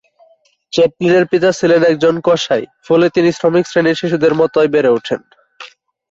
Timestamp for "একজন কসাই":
1.83-2.63